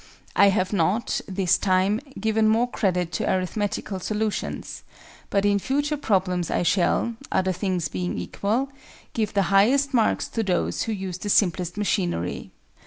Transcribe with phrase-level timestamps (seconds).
[0.35, 4.81] I have not, this time, given more credit to arithmetical solutions;
[5.29, 8.71] but in future problems I shall (other things being equal)
[9.13, 12.49] give the highest marks to those who use the simplest machinery.